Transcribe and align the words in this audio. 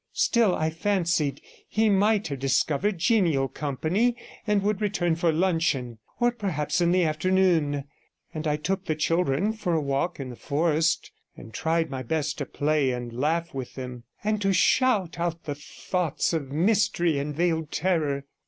Still, 0.13 0.55
I 0.55 0.71
fancied 0.71 1.41
he 1.67 1.87
might 1.87 2.27
have 2.29 2.39
discovered 2.39 2.97
genial 2.97 3.47
company, 3.47 4.15
and 4.47 4.63
would 4.63 4.81
return 4.81 5.13
for 5.15 5.31
luncheon, 5.31 5.99
or 6.19 6.31
perhaps 6.31 6.81
in 6.81 6.91
the 6.91 7.03
afternoon, 7.03 7.83
and 8.33 8.47
I 8.47 8.55
took 8.55 8.85
the 8.85 8.95
children 8.95 9.53
for 9.53 9.75
a 9.75 9.79
walk 9.79 10.19
in 10.19 10.31
the 10.31 10.35
forest, 10.35 11.11
and 11.37 11.53
tried 11.53 11.91
my 11.91 12.01
best 12.01 12.39
to 12.39 12.47
play 12.47 12.89
and 12.89 13.13
laugh 13.13 13.53
with 13.53 13.75
them, 13.75 14.05
and 14.23 14.41
to 14.41 14.53
shout 14.53 15.19
out 15.19 15.43
the 15.43 15.53
thoughts 15.53 16.33
of 16.33 16.51
mystery 16.51 17.19
and 17.19 17.35
veiled 17.35 17.69
terror. 17.71 18.25